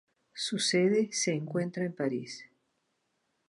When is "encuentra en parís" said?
1.33-2.43